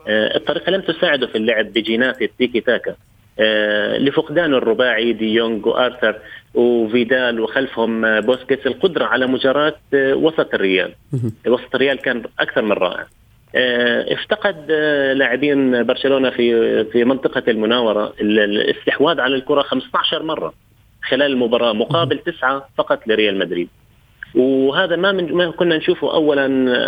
الطريقة 0.10 0.72
لم 0.72 0.82
تساعده 0.82 1.28
في 1.28 1.38
اللعب 1.38 1.66
بجينات 1.66 2.22
التيكي 2.22 2.62
تاكا. 2.62 2.96
آه، 3.40 3.98
لفقدان 3.98 4.54
الرباعي 4.54 5.14
دي 5.14 5.34
يونغ 5.34 5.70
وآرثر 5.70 6.20
وفيدال 6.54 7.40
وخلفهم 7.40 8.06
آه، 8.06 8.20
بوسكيتس 8.20 8.68
القدرة 8.68 9.06
على 9.06 9.28
مجاراة 9.28 9.76
آه، 9.94 10.14
وسط 10.16 10.54
الريال. 10.54 10.94
وسط 11.48 11.76
الريال 11.76 11.98
كان 11.98 12.24
أكثر 12.40 12.62
من 12.62 12.72
رائع. 12.72 13.06
افتقد 14.12 14.72
لاعبين 15.16 15.84
برشلونة 15.84 16.30
في 16.30 16.84
في 16.86 17.04
منطقة 17.04 17.44
المناورة 17.48 18.14
الاستحواذ 18.22 19.20
على 19.20 19.36
الكرة 19.36 19.62
15 19.62 20.24
مرة. 20.24 20.54
خلال 21.10 21.32
المباراة 21.32 21.74
مقابل 21.74 22.18
تسعة 22.18 22.70
فقط 22.78 23.08
لريال 23.08 23.40
مدريد. 23.40 23.70
وهذا 24.36 24.96
ما 24.96 25.12
من 25.12 25.34
ما 25.34 25.52
كنا 25.52 25.78
نشوفه 25.78 26.14
اولا 26.14 26.46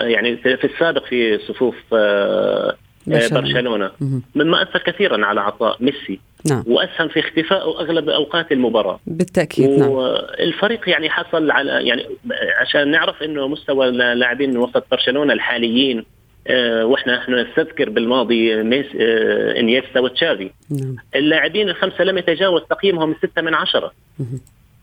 يعني 0.08 0.38
في 0.38 0.64
السابق 0.64 1.06
في 1.06 1.38
صفوف 1.38 1.76
آه، 1.94 2.76
برشلونة. 3.08 3.92
مما 4.36 4.62
أثر 4.62 4.80
كثيرا 4.80 5.26
على 5.26 5.42
عطاء 5.42 5.78
ميسي. 5.80 6.20
نعم. 6.50 6.64
وأسهم 6.68 7.08
في 7.08 7.20
اختفائه 7.20 7.80
أغلب 7.80 8.10
أوقات 8.10 8.52
المباراة. 8.52 9.00
بالتأكيد 9.08 9.70
نعم. 9.70 9.98
الفريق 10.40 10.90
يعني 10.90 11.10
حصل 11.10 11.52
على 11.52 11.88
يعني 11.88 12.06
عشان 12.62 12.92
نعرف 12.92 13.24
إنه 13.24 13.48
مستوى 13.48 13.88
اللاعبين 13.88 14.58
وسط 14.58 14.84
برشلونة 14.92 15.34
الحاليين 15.34 15.98
آه، 16.00 16.19
وإحنا 16.84 17.18
إحنا 17.18 17.44
نستذكر 17.44 17.90
بالماضي 17.90 18.64
ميس 18.64 18.86
آه، 19.00 19.60
إنيستا 19.60 20.00
وتشافي. 20.00 20.50
نعم. 20.70 20.96
اللاعبين 21.16 21.70
الخمسة 21.70 22.04
لم 22.04 22.18
يتجاوز 22.18 22.62
تقييمهم 22.70 23.16
ستة 23.24 23.42
من 23.42 23.54
عشرة. 23.54 23.92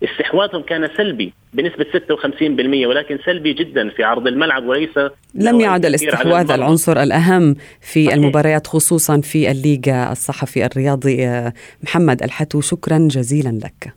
استحواذهم 0.05 0.63
كان 0.63 0.89
سلبي 0.97 1.33
بنسبة 1.53 1.85
56% 1.85 2.87
ولكن 2.87 3.19
سلبي 3.27 3.53
جدا 3.53 3.89
في 3.89 4.05
عرض 4.05 4.27
الملعب 4.27 4.67
وليس 4.67 4.99
لم 5.35 5.61
يعد 5.61 5.87
الاستحواذ 5.87 6.51
العنصر 6.51 7.03
الأهم 7.03 7.55
في 7.81 8.05
صحيح. 8.05 8.15
المباريات 8.15 8.67
خصوصا 8.67 9.21
في 9.21 9.51
الليغا 9.51 10.13
الصحفي 10.13 10.67
الرياضي 10.67 11.27
آه، 11.27 11.53
محمد 11.83 12.23
الحتو. 12.23 12.61
شكرا 12.61 12.99
جزيلا 13.11 13.61
لك. 13.65 13.95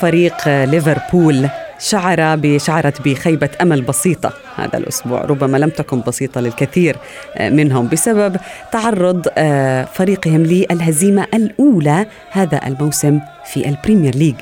فريق 0.00 0.48
ليفربول 0.48 1.48
شعر 1.78 2.36
بشعرت 2.36 3.08
بخيبة 3.08 3.48
أمل 3.62 3.82
بسيطة 3.82 4.32
هذا 4.56 4.78
الأسبوع 4.78 5.20
ربما 5.20 5.56
لم 5.56 5.70
تكن 5.70 6.00
بسيطة 6.00 6.40
للكثير 6.40 6.96
منهم 7.40 7.88
بسبب 7.88 8.36
تعرض 8.72 9.26
آه، 9.38 9.84
فريقهم 9.84 10.42
للهزيمة 10.42 11.26
الأولى 11.34 12.06
هذا 12.30 12.66
الموسم 12.66 13.20
في 13.44 13.68
البريمير 13.68 14.14
ليج. 14.14 14.34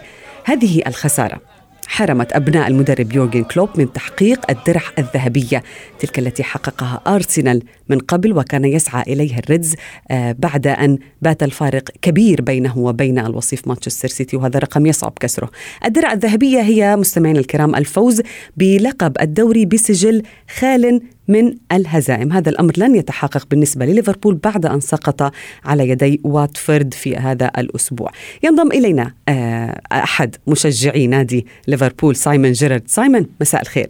هذه 0.45 0.83
الخسارة. 0.87 1.54
حرمت 1.87 2.33
أبناء 2.33 2.69
المدرب 2.69 3.12
يورجن 3.12 3.45
كلوب 3.45 3.69
من 3.76 3.93
تحقيق 3.93 4.50
الدرع 4.50 4.83
الذهبية 4.99 5.62
تلك 5.99 6.19
التي 6.19 6.43
حققها 6.43 7.00
أرسنال 7.07 7.62
من 7.88 7.99
قبل 7.99 8.38
وكان 8.38 8.64
يسعى 8.64 9.03
إليها 9.12 9.38
ال 9.38 9.46
Reds 9.46 9.75
آه، 10.11 10.37
بعد 10.38 10.67
أن 10.67 10.99
بات 11.23 11.43
الفارق 11.43 11.91
كبير 12.03 12.43
بينه 12.43 12.79
وبين 12.79 13.19
الوصيف 13.19 13.69
مانشستر 13.69 14.09
سيتي 14.09 14.37
وهذا 14.37 14.59
رقم 14.59 14.87
يصعب 14.87 15.12
كسره. 15.21 15.50
الدرع 15.85 16.12
الذهبية 16.12 16.61
هي 16.61 16.97
مستمعين 16.97 17.37
الكرام 17.37 17.75
الفوز 17.75 18.23
بلقب 18.57 19.17
الدوري 19.21 19.67
بسجل 19.67 20.23
خال 20.59 21.00
من 21.28 21.54
الهزائم. 21.73 22.33
هذا 22.33 22.50
الأمر 22.50 22.73
لن 22.78 22.95
يتحقق 22.95 23.47
بالنسبة 23.50 23.87
لليفربول 23.87 24.35
بعد 24.35 24.66
أن 24.66 24.81
سقط 24.81 25.33
على 25.64 25.88
يدي 25.88 26.21
واتفورد 26.25 26.95
في 26.95 27.16
هذا 27.16 27.50
الأسبوع. 27.59 28.11
ينضم 28.43 28.73
إلينا 28.73 29.12
آه، 29.28 29.81
أحد 29.93 30.37
مشجعي 30.47 31.07
نادي 31.07 31.47
ليفربول 31.69 32.16
سايمون 32.16 32.52
جيرارد. 32.52 32.83
سايمون 32.87 33.26
مساء 33.40 33.62
الخير. 33.62 33.87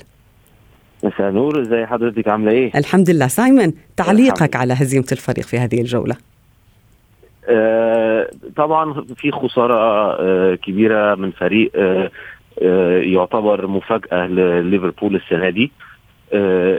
مساء 1.04 1.30
نور 1.30 1.62
ازي 1.62 1.86
حضرتك؟ 1.86 2.28
عاملة 2.28 2.52
إيه؟ 2.52 2.70
الحمد 2.76 3.10
لله. 3.10 3.26
سايمون 3.26 3.72
تعليقك 3.96 4.56
على 4.56 4.72
هزيمة 4.72 5.06
الفريق 5.12 5.44
في 5.44 5.58
هذه 5.58 5.80
الجولة؟ 5.80 6.16
آه 7.48 8.30
طبعا 8.56 9.04
في 9.16 9.30
خسارة 9.30 9.74
آه 10.20 10.54
كبيرة 10.54 11.14
من 11.14 11.30
فريق 11.30 11.70
آه 11.76 12.10
آه 12.62 12.98
يعتبر 12.98 13.66
مفاجأة 13.66 14.26
لليفربول 14.26 15.16
السنة 15.16 15.50
دي. 15.50 15.64
آه، 15.64 15.93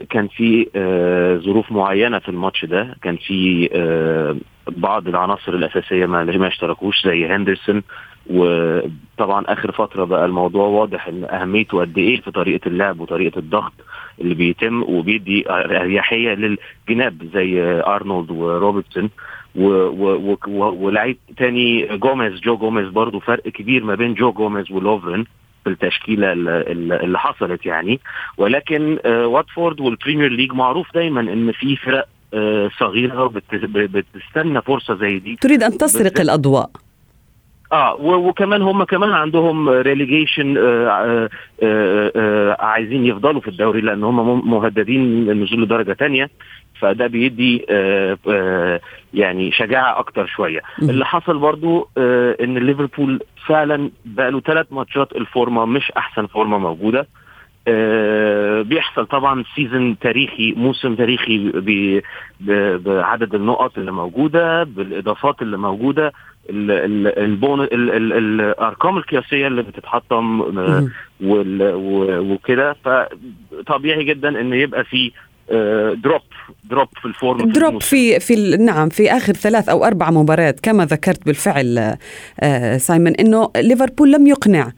كان 0.09 0.27
في 0.27 0.67
آه، 0.75 1.37
ظروف 1.37 1.71
معينة 1.71 2.19
في 2.19 2.29
الماتش 2.29 2.65
ده. 2.65 2.95
كان 3.01 3.15
في 3.17 3.69
آه، 3.73 4.35
بعض 4.71 5.07
العناصر 5.07 5.53
الأساسية 5.53 6.05
ما 6.05 6.23
ما 6.23 6.47
اشتركوش 6.47 7.05
زي 7.05 7.25
هندرسون. 7.27 7.83
وطبعا 8.29 9.43
آخر 9.47 9.71
فترة 9.71 10.03
بقى 10.03 10.25
الموضوع 10.25 10.67
واضح 10.67 11.07
إن 11.07 11.23
أهميته 11.23 11.79
قد 11.81 11.97
إيه 11.97 12.21
في 12.21 12.31
طريقة 12.31 12.67
اللعب 12.67 12.99
وطريقة 12.99 13.39
الضغط 13.39 13.73
اللي 14.21 14.35
بيتم 14.35 14.83
وبيدي 14.83 15.45
أريحية 15.49 16.33
للجناب 16.33 17.23
زي 17.33 17.61
أرنولد 17.87 18.31
وروبرتسون. 18.31 19.09
ولعيب 19.55 21.17
تاني 21.37 21.97
جوميز 21.97 22.39
جو 22.39 22.57
جوميز 22.57 22.89
برضو 22.89 23.19
فرق 23.19 23.43
كبير 23.43 23.83
ما 23.83 23.95
بين 23.95 24.13
جو 24.13 24.31
جوميز 24.31 24.71
ولوفرن 24.71 25.25
في 25.65 25.69
التشكيله 25.72 26.34
ال- 26.34 26.50
ال- 26.50 26.93
اللي 27.03 27.19
حصلت 27.19 27.65
يعني. 27.65 28.00
ولكن 28.38 28.98
آه، 29.05 29.27
واتفورد 29.27 29.79
والبريمير 29.79 30.31
ليج 30.31 30.53
معروف 30.53 30.88
دايما 30.93 31.22
إن 31.22 31.51
في 31.51 31.75
فرق 31.75 32.07
آه، 32.34 32.69
صغيرة 32.79 33.27
بت- 33.27 33.55
بتستنى 34.15 34.62
فرصة 34.62 34.95
زي 34.95 35.19
دي. 35.19 35.36
تريد 35.41 35.63
أن 35.63 35.77
تسرق 35.77 36.19
الأضواء. 36.22 36.69
آه 37.75 37.96
وكمان 38.01 38.62
هم 38.62 38.84
كمان 38.84 39.12
عندهم 39.12 39.70
ريليجيشن 39.70 40.58
آه 40.58 41.29
آه 41.63 42.12
آه 42.15 42.58
عايزين 42.60 43.05
يفضلوا 43.05 43.41
في 43.41 43.48
الدوري 43.48 43.82
لأن 43.82 44.03
هم 44.03 44.50
مهددين 44.51 45.25
للنزول 45.25 45.62
لدرجة 45.63 45.94
تانية. 45.94 46.29
فده 46.79 47.08
بيدي 47.08 47.65
آه 47.70 48.17
آه 48.29 48.79
يعني 49.13 49.51
شجاعة 49.51 50.00
أكتر 50.00 50.25
شوية. 50.25 50.60
اللي 50.82 51.05
حصل 51.05 51.38
برضو 51.38 51.89
آه 51.98 52.38
إن 52.41 52.58
ليفربول 52.58 53.20
فعلا 53.48 53.89
بقى 54.05 54.32
له 54.32 54.39
ثلاث 54.39 54.67
ماتشات 54.72 55.12
الفورمة 55.15 55.65
مش 55.65 55.91
أحسن 55.98 56.27
فورمة 56.27 56.58
موجودة. 56.58 57.08
آه، 57.67 58.62
بيحصل 58.62 59.05
طبعا 59.05 59.44
season 59.55 60.00
تاريخي 60.00 60.51
موسم 60.58 60.96
تاريخي 60.96 61.38
ب- 61.38 62.01
ب- 62.39 62.84
بعدد 62.84 63.36
النقط 63.36 63.77
اللي 63.77 63.91
موجودة 63.91 64.63
بالإضافات 64.63 65.41
اللي 65.41 65.58
موجودة. 65.58 66.13
ال- 66.49 66.71
ال- 66.71 67.19
البون 67.19 67.61
ال- 67.61 67.91
ال- 67.91 68.13
الأرقام 68.13 68.97
القياسية 68.97 69.47
اللي 69.47 69.61
بتتحطم 69.63 70.41
آه، 70.59 70.87
وكده. 72.31 72.75
فطبيعي 72.85 74.03
جدا 74.03 74.41
إن 74.41 74.53
يبقى 74.53 74.83
في 74.83 75.11
drop 76.03 76.22
drop 76.63 76.88
في 77.01 77.05
ال 77.05 77.15
form 77.15 77.51
drop. 77.51 77.81
في 77.81 78.19
في 78.19 78.57
نعم 78.57 78.89
في 78.89 79.11
آخر 79.11 79.33
ثلاث 79.33 79.69
أو 79.69 79.85
أربع 79.85 80.11
مباريات 80.11 80.59
كما 80.59 80.85
ذكرت 80.85 81.25
بالفعل 81.25 81.95
آه، 82.39 82.77
سايمون 82.77 83.15
إنه 83.15 83.49
ليفربول 83.57 84.11
لم 84.11 84.27
يقنع 84.27 84.71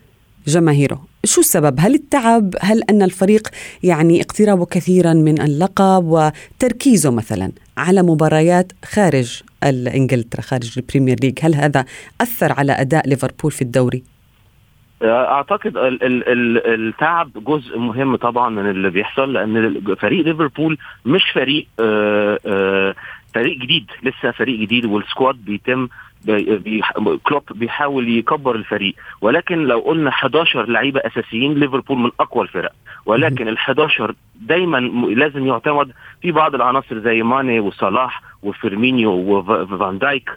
جماهيره. 0.48 1.07
شو 1.26 1.42
السبب؟ 1.42 1.76
هل 1.80 1.94
التعب؟ 1.94 2.56
هل 2.62 2.82
أن 2.90 3.02
الفريق 3.02 3.48
يعني 3.84 4.22
اقترابه 4.22 4.66
كثيرا 4.66 5.14
من 5.14 5.42
اللقب 5.42 6.04
وتركيزه 6.06 7.12
مثلا 7.12 7.52
على 7.78 8.02
مباريات 8.04 8.72
خارج 8.86 9.42
انجلترا 9.64 10.42
خارج 10.42 10.74
البريمير 10.78 11.18
ليج؟ 11.24 11.40
هل 11.42 11.56
هذا 11.56 11.86
أثر 12.22 12.52
على 12.52 12.72
أداء 12.72 13.10
ليفربول 13.10 13.52
في 13.52 13.62
الدوري؟ 13.62 14.04
أعتقد 15.04 15.78
ال 15.78 16.04
ال 16.04 16.28
ال 16.28 16.88
التعب 16.88 17.32
جزء 17.36 17.78
مهم 17.78 18.16
طبعا 18.16 18.50
من 18.50 18.70
اللي 18.70 18.90
بيحصل 18.90 19.34
لأن 19.34 19.82
فريق 19.96 20.26
ليفربول 20.26 20.78
مش 21.06 21.24
فريق 21.34 21.68
آه 21.80 22.40
آه 22.46 22.96
فريق 23.34 23.58
جديد 23.58 23.86
لسه 24.04 24.32
فريق 24.32 24.60
جديد 24.60 24.86
وال 24.86 25.00
squad 25.00 25.36
بيتم 25.36 25.88
بي 26.28 26.82
كلوب 27.24 27.44
بيحاول 27.52 28.10
يكبر 28.10 28.56
الفريق. 28.56 28.96
ولكن 29.22 29.58
لو 29.58 29.80
قلنا 29.80 30.10
11 30.10 30.70
لعيبة 30.70 31.00
أساسيين 31.00 31.54
ليفربول 31.54 31.98
من 31.98 32.12
أقوى 32.20 32.44
الفرق. 32.44 32.72
ولكن 33.06 33.48
ال 33.48 33.58
11 33.58 34.16
دايما 34.36 34.78
لازم 35.08 35.48
يعتمد 35.48 35.92
في 36.22 36.32
بعض 36.32 36.56
العناصر 36.56 37.00
زي 37.00 37.24
ماني 37.24 37.60
وصلاح 37.60 38.22
وفيرمينيو 38.44 39.12
وفان 39.12 39.98
دايك. 39.98 40.30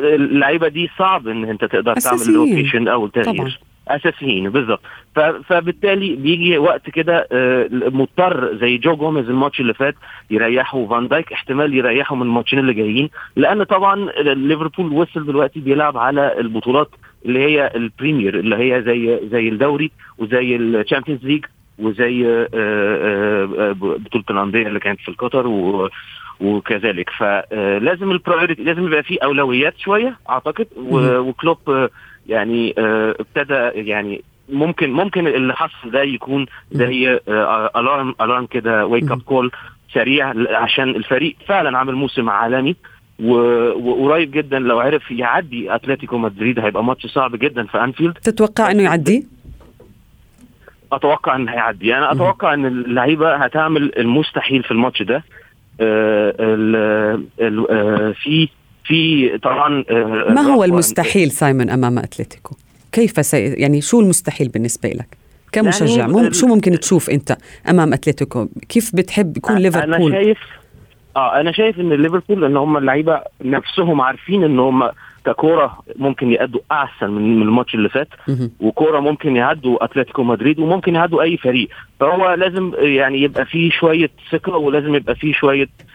اللعيبة 0.00 0.68
دي 0.68 0.90
صعب 0.98 1.28
إن 1.28 1.44
أنت 1.44 1.64
تقدر 1.64 1.94
تعمل 1.94 1.96
أساسيين. 1.96 2.36
rotation 2.36 2.88
أو 2.88 3.06
طبعا. 3.06 3.24
تغيير 3.24 3.60
أساسيين 3.88 4.50
بالظبط 4.50 4.80
فبالتالي 5.48 6.16
بيجي 6.16 6.58
وقت 6.58 6.90
كده 6.90 7.28
آه، 7.32 7.68
مضطر 7.72 8.56
زي 8.56 8.78
جو 8.78 8.96
جوميز 8.96 9.28
الماتش 9.28 9.60
اللي 9.60 9.74
فات 9.74 9.94
يريحه 10.30 10.86
فان 10.86 11.08
دايك 11.08 11.32
احتمال 11.32 11.74
يريحه 11.74 12.16
من 12.16 12.22
الماتشين 12.22 12.58
اللي 12.58 12.74
جايين 12.74 13.10
لأن 13.36 13.62
طبعا 13.62 14.10
ليفربول 14.34 14.92
وصل 14.92 15.26
دلوقتي 15.26 15.60
بيلعب 15.60 15.96
على 15.96 16.40
البطولات 16.40 16.90
اللي 17.26 17.38
هي 17.38 17.72
البريمير 17.76 18.38
اللي 18.38 18.56
هي 18.56 18.82
زي 18.82 19.20
زي 19.28 19.48
الدوري 19.48 19.90
وزي 20.18 20.56
الشامبيونز 20.56 21.24
ليج 21.24 21.44
وزي 21.78 22.26
آه، 22.26 22.48
آه، 22.54 23.72
بطولة 23.80 24.24
الأندية 24.30 24.66
اللي 24.66 24.80
كانت 24.80 25.00
في 25.00 25.12
قطر 25.12 25.46
و 25.46 25.88
وكذلك 26.40 27.10
فلازم 27.10 28.10
ال 28.10 28.16
priority 28.16 28.62
لازم 28.62 28.86
يبقى 28.86 29.02
في 29.02 29.16
أولويات 29.16 29.78
شوية 29.78 30.16
أعتقد. 30.30 30.66
وكلوب 30.76 31.88
يعني 32.26 32.74
آه، 32.78 33.14
ابتدى 33.20 33.88
يعني 33.88 34.22
ممكن 34.48 34.92
ممكن 34.92 35.26
اللي 35.26 35.54
حصل 35.54 35.90
ده 35.90 36.02
يكون 36.02 36.46
زي 36.72 37.20
alarm 37.76 38.08
alarm 38.20 38.46
كده 38.46 38.86
wake 38.86 39.10
up 39.10 39.22
call 39.22 39.50
سريع 39.92 40.32
عشان 40.50 40.88
الفريق 40.88 41.36
فعلا 41.46 41.78
عامل 41.78 41.94
موسم 41.94 42.30
عالمي 42.30 42.76
وقريب 43.22 44.30
جدا 44.30 44.58
لو 44.58 44.78
عرف 44.80 45.10
يعدي 45.10 45.74
أتلتيكو 45.74 46.18
مدريد 46.18 46.58
هيبقى 46.58 46.84
ماتش 46.84 47.06
صعب 47.06 47.36
جدا 47.36 47.64
في 47.66 47.84
أنفيلد. 47.84 48.12
تتوقع 48.14 48.70
إنه 48.70 48.82
يعدي؟ 48.82 49.26
أتوقع 50.92 51.36
ان 51.36 51.48
هيعدي. 51.48 51.94
أنا 51.96 52.12
أتوقع 52.12 52.54
إن 52.54 52.66
اللعيبة 52.66 53.34
هتعمل 53.36 53.92
المستحيل 53.98 54.62
في 54.62 54.70
الماتش 54.70 55.02
ده. 55.02 55.24
آه، 55.80 56.34
ال- 56.40 57.24
ال- 57.40 57.70
آه، 57.70 58.12
في 58.22 58.48
في 58.84 59.28
طبعا 59.38 59.84
آه، 59.90 60.32
ما 60.32 60.40
هو 60.40 60.64
المستحيل 60.64 61.30
سايمون 61.30 61.70
أمام 61.70 61.98
أتلتيكو؟ 61.98 62.56
كيف 62.92 63.26
سي 63.26 63.38
يعني 63.44 63.80
شو 63.80 64.00
المستحيل 64.00 64.48
بالنسبة 64.48 64.88
لك؟ 64.88 65.06
كمشجع 65.52 66.00
يعني 66.00 66.20
ال- 66.20 66.34
شو 66.34 66.46
ممكن 66.46 66.80
تشوف 66.80 67.10
أنت 67.10 67.36
أمام 67.68 67.92
أتلتيكو؟ 67.92 68.48
كيف 68.68 68.96
بتحب 68.96 69.36
يكون 69.36 69.52
أنا 69.56 69.60
ليفربول؟ 69.62 70.12
شايف 70.12 70.38
آه 71.16 71.40
أنا 71.40 71.52
شايف 71.52 71.80
إن 71.80 71.92
ليفربول 71.92 72.44
إن 72.44 72.56
هم 72.56 72.76
اللعيبة 72.76 73.20
نفسهم 73.44 74.00
عارفين 74.00 74.44
إن 74.44 74.58
هم 74.58 74.90
ككورة 75.26 75.78
ممكن 75.96 76.30
يأدوا 76.32 76.60
أحسن 76.72 77.10
من 77.10 77.42
الماتش 77.42 77.74
اللي 77.74 77.88
فات. 77.88 78.08
وكورة 78.60 79.00
ممكن 79.00 79.36
يعدوا 79.36 79.84
أتلتيكو 79.84 80.22
مدريد 80.22 80.58
وممكن 80.58 80.94
يعدوا 80.94 81.22
أي 81.22 81.36
فريق. 81.36 81.68
فهو 82.00 82.34
لازم 82.34 82.72
يعني 82.78 83.22
يبقى 83.22 83.44
فيه 83.46 83.70
شوية 83.70 84.10
ثقة 84.32 84.56
ولازم 84.56 84.94
يبقى 84.94 85.14
فيه 85.14 85.32
شوية 85.32 85.62
آه 85.62 85.93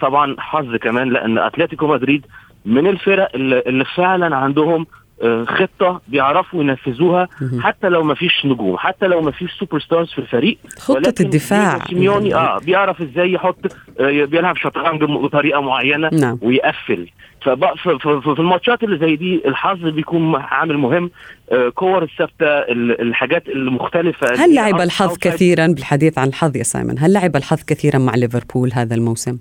طبعا 0.00 0.36
حظ 0.38 0.76
كمان 0.76 1.10
لأن 1.10 1.38
أتلتيكو 1.38 1.86
مدريد 1.86 2.26
من 2.64 2.86
الفرق 2.86 3.28
اللي, 3.34 3.84
فعلا 3.96 4.36
عندهم 4.36 4.80
آه 4.80 5.01
خطة 5.48 6.00
بيعرفوا 6.08 6.62
ينفذوها. 6.62 7.28
حتى 7.60 7.88
لو 7.88 8.02
ما 8.02 8.14
فيش 8.14 8.46
نجوم 8.46 8.76
حتى 8.78 9.06
لو 9.06 9.20
ما 9.20 9.30
فيش 9.30 9.50
super 9.52 9.80
stars 9.80 10.08
في 10.12 10.18
الفريق 10.18 10.58
خطة 10.78 11.14
الدفاع. 11.20 11.78
سيميوني 11.88 12.34
آه 12.34 12.58
بيعرف 12.58 13.00
إزاي 13.02 13.32
يحط 13.32 13.58
آه 14.00 14.24
بيلعب 14.24 14.56
شطرنج 14.56 15.04
بطريقة 15.04 15.60
معينة 15.60 16.08
نعم. 16.12 16.38
ويقفل. 16.42 17.08
فبقى 17.42 17.76
في, 17.76 17.98
في, 17.98 18.20
في 18.34 18.40
الماتشات 18.40 18.82
اللي 18.82 18.98
زي 19.06 19.16
دي 19.16 19.42
الحظ 19.46 19.78
بيكون 19.88 20.34
عامل 20.36 20.78
مهم. 20.78 21.10
آه 21.52 21.68
كور 21.68 22.02
الثابتة 22.02 22.46
ال- 22.46 23.00
الحاجات 23.00 23.48
المختلفة 23.48 24.26
هل 24.44 24.54
لعب 24.54 24.80
الحظ 24.80 25.18
كثيرا 25.18 25.66
بالحديث 25.66 26.18
عن 26.18 26.28
الحظ 26.28 26.56
يا 26.56 26.62
سايمون؟ 26.62 26.98
هل 26.98 27.12
لعب 27.12 27.36
الحظ 27.36 27.62
كثيرا 27.66 27.98
مع 27.98 28.14
ليفربول 28.14 28.70
هذا 28.74 28.94
الموسم؟ 28.94 29.38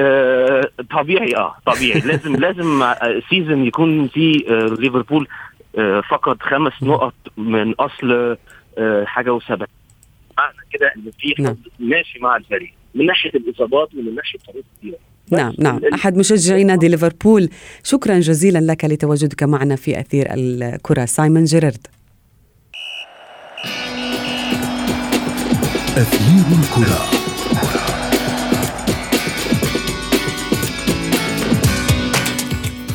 آه 0.00 0.70
طبيعي 0.90 1.36
آه 1.36 1.56
طبيعي. 1.66 2.00
لازم 2.10 2.36
لازم 2.36 2.82
آه، 2.82 3.22
season 3.30 3.66
يكون 3.66 4.08
في 4.08 4.44
آه 4.48 4.80
ليفربول 4.80 5.28
آه 5.78 6.00
فقد 6.00 6.42
خمس 6.42 6.72
نقط 6.82 7.14
من 7.36 7.72
أصل 7.72 8.36
آه 8.78 9.04
حاجة 9.04 9.32
وسبع 9.32 9.66
معنى 10.38 10.56
كده 10.70 10.92
إن 10.96 11.10
في 11.18 11.42
نعم. 11.42 11.52
حد 11.52 11.58
ماشي 11.78 12.18
مع 12.18 12.36
الفريق 12.36 12.72
من 12.94 13.06
ناحية 13.06 13.30
الإصابات 13.30 13.94
ومن 13.94 14.14
ناحية 14.14 14.38
طريقة. 14.38 14.98
بس 15.32 15.38
نعم. 15.38 15.54
نعم 15.58 15.80
أحد 15.94 16.16
مشجعي 16.16 16.64
نادي 16.64 16.88
ليفربول 16.88 17.48
شكرا 17.84 18.20
جزيلا 18.20 18.58
لك 18.58 18.84
لتواجدك 18.84 19.42
معنا 19.42 19.76
في 19.76 20.00
أثير 20.00 20.26
الكرة 20.30 21.04
سايمون 21.04 21.44
جيرارد. 21.44 21.86
أثير 25.96 26.58
الكرة. 26.58 27.35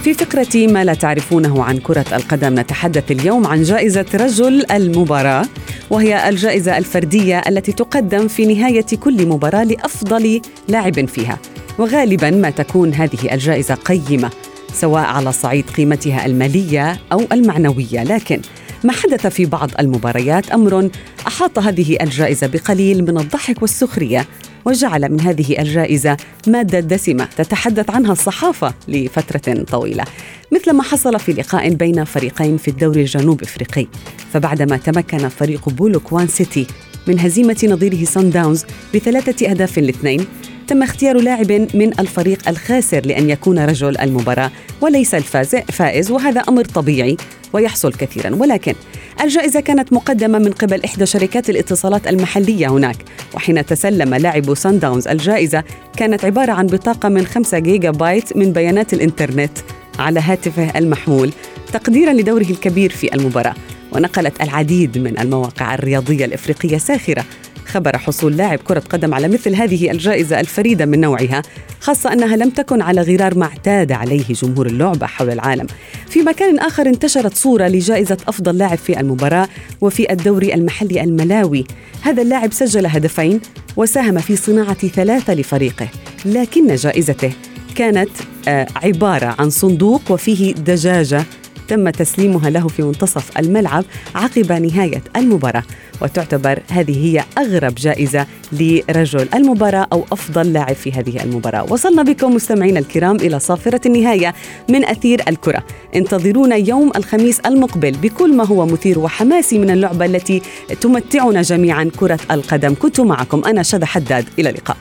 في 0.03 0.13
فقرة 0.13 0.67
ما 0.67 0.83
لا 0.83 0.93
تعرفونه 0.93 1.63
عن 1.63 1.77
كرة 1.77 2.05
القدم 2.13 2.59
نتحدث 2.59 3.11
اليوم 3.11 3.47
عن 3.47 3.63
جائزة 3.63 4.05
رجل 4.13 4.71
المباراة 4.71 5.45
وهي 5.89 6.29
الجائزة 6.29 6.77
الفردية 6.77 7.39
التي 7.39 7.71
تقدم 7.71 8.27
في 8.27 8.45
نهاية 8.45 8.85
كل 8.99 9.27
مباراة 9.27 9.63
لأفضل 9.63 10.41
لاعب 10.67 11.07
فيها. 11.07 11.39
وغالبا 11.79 12.29
ما 12.29 12.49
تكون 12.49 12.93
هذه 12.93 13.33
الجائزة 13.33 13.75
قيمة 13.75 14.31
سواء 14.73 15.03
على 15.03 15.31
صعيد 15.31 15.69
قيمتها 15.69 16.25
المالية 16.25 16.99
أو 17.11 17.21
المعنوية. 17.31 18.03
لكن 18.03 18.41
ما 18.83 18.91
حدث 18.93 19.27
في 19.27 19.45
بعض 19.45 19.69
المباريات 19.79 20.51
أمر 20.51 20.89
أحاط 21.27 21.59
هذه 21.59 21.97
الجائزة 22.01 22.47
بقليل 22.47 23.01
من 23.01 23.17
الضحك 23.17 23.61
والسخرية. 23.61 24.25
وجعل 24.65 25.11
من 25.11 25.21
هذه 25.21 25.59
الجائزة 25.59 26.17
مادة 26.47 26.79
دسمة 26.79 27.27
تتحدث 27.37 27.89
عنها 27.89 28.11
الصحافة 28.11 28.73
لفترة 28.87 29.63
طويلة 29.63 30.03
مثل 30.51 30.71
ما 30.71 30.83
حصل 30.83 31.19
في 31.19 31.33
لقاء 31.33 31.69
بين 31.69 32.03
فريقين 32.03 32.57
في 32.57 32.67
الدوري 32.67 33.01
الجنوب 33.01 33.41
إفريقي. 33.41 33.87
فبعدما 34.33 34.77
تمكن 34.77 35.29
فريق 35.29 35.69
بولو 35.69 35.99
كوان 35.99 36.27
سيتي 36.27 36.67
من 37.07 37.19
هزيمة 37.19 37.57
نظيره 37.63 38.03
سان 38.05 38.29
داونز 38.29 38.65
بثلاثة 38.95 39.49
أهداف 39.49 39.79
لاثنين 39.79 40.25
تم 40.71 40.83
اختيار 40.83 41.17
لاعب 41.17 41.51
من 41.51 41.99
الفريق 41.99 42.49
الخاسر 42.49 43.01
لأن 43.05 43.29
يكون 43.29 43.59
رجل 43.59 43.97
المباراة 43.97 44.51
وليس 44.81 45.15
الفائز 45.15 46.11
وهذا 46.11 46.41
أمر 46.41 46.65
طبيعي 46.65 47.17
ويحصل 47.53 47.93
كثيرا. 47.93 48.35
ولكن 48.35 48.73
الجائزة 49.21 49.59
كانت 49.59 49.93
مقدمة 49.93 50.39
من 50.39 50.51
قبل 50.51 50.83
إحدى 50.83 51.05
شركات 51.05 51.49
الاتصالات 51.49 52.07
المحلية 52.07 52.67
هناك. 52.67 52.95
وحين 53.33 53.65
تسلم 53.65 54.13
لاعب 54.13 54.53
سان 54.53 54.79
داونز 54.79 55.07
الجائزة 55.07 55.63
كانت 55.97 56.25
عبارة 56.25 56.51
عن 56.51 56.67
بطاقة 56.67 57.09
من 57.09 57.25
5 57.25 57.59
جيجا 57.59 57.91
بايت 57.91 58.37
من 58.37 58.53
بيانات 58.53 58.93
الإنترنت 58.93 59.57
على 59.99 60.19
هاتفه 60.19 60.77
المحمول 60.77 61.31
تقديرا 61.73 62.13
لدوره 62.13 62.49
الكبير 62.49 62.89
في 62.89 63.15
المباراة. 63.15 63.55
ونقلت 63.91 64.41
العديد 64.41 64.97
من 64.97 65.19
المواقع 65.19 65.73
الرياضية 65.73 66.25
الإفريقية 66.25 66.77
ساخرة 66.77 67.25
خبر 67.71 67.97
حصول 67.97 68.37
لاعب 68.37 68.59
كرة 68.59 68.79
قدم 68.79 69.13
على 69.13 69.27
مثل 69.27 69.55
هذه 69.55 69.91
الجائزة 69.91 70.39
الفريدة 70.39 70.85
من 70.85 70.99
نوعها 70.99 71.41
خاصة 71.79 72.13
أنها 72.13 72.35
لم 72.35 72.49
تكن 72.49 72.81
على 72.81 73.01
غرار 73.01 73.37
ما 73.37 73.45
اعتاد 73.45 73.91
عليه 73.91 74.23
جمهور 74.29 74.67
اللعبة 74.67 75.05
حول 75.07 75.29
العالم. 75.29 75.67
في 76.07 76.21
مكان 76.21 76.59
آخر 76.59 76.85
انتشرت 76.85 77.33
صورة 77.33 77.67
لجائزة 77.67 78.17
أفضل 78.27 78.57
لاعب 78.57 78.77
في 78.77 78.99
المباراة 78.99 79.49
وفي 79.81 80.11
الدوري 80.11 80.53
المحلي 80.53 81.03
الملاوي. 81.03 81.63
هذا 82.01 82.21
اللاعب 82.21 82.53
سجل 82.53 82.85
هدفين 82.85 83.39
وساهم 83.77 84.17
في 84.17 84.35
صناعة 84.35 84.87
ثلاثة 84.87 85.33
لفريقه 85.33 85.87
لكن 86.25 86.75
جائزته 86.75 87.31
كانت 87.75 88.09
آه، 88.47 88.67
عبارة 88.83 89.35
عن 89.39 89.49
صندوق 89.49 90.01
وفيه 90.09 90.53
دجاجة 90.53 91.25
تم 91.67 91.89
تسليمها 91.89 92.49
له 92.49 92.67
في 92.67 92.83
منتصف 92.83 93.37
الملعب 93.37 93.85
عقب 94.15 94.51
نهاية 94.51 95.03
المباراة. 95.15 95.63
وتعتبر 96.01 96.59
هذه 96.69 97.05
هي 97.05 97.23
أغرب 97.37 97.75
جائزة 97.75 98.25
لرجل 98.51 99.27
المباراة 99.33 99.87
أو 99.93 100.05
أفضل 100.11 100.53
لاعب 100.53 100.75
في 100.75 100.91
هذه 100.91 101.23
المباراة. 101.23 101.63
وصلنا 101.63 102.03
بكم 102.03 102.35
مستمعينا 102.35 102.79
الكرام 102.79 103.15
إلى 103.15 103.39
صافرة 103.39 103.81
النهاية 103.85 104.33
من 104.69 104.85
أثير 104.85 105.21
الكرة. 105.27 105.63
انتظرونا 105.95 106.55
يوم 106.55 106.91
الخميس 106.95 107.39
المقبل 107.39 107.91
بكل 107.91 108.33
ما 108.33 108.45
هو 108.45 108.65
مثير 108.65 108.99
وحماسي 108.99 109.59
من 109.59 109.69
اللعبة 109.69 110.05
التي 110.05 110.41
تمتعنا 110.81 111.41
جميعا 111.41 111.91
كرة 111.99 112.19
القدم. 112.31 112.75
كنت 112.75 112.99
معكم 112.99 113.45
أنا 113.45 113.63
شذى 113.63 113.85
حداد. 113.85 114.25
إلى 114.39 114.49
اللقاء. 114.49 114.77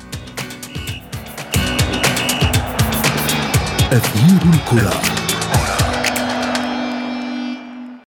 أثير 3.93 4.39
الكرة. 4.55 5.10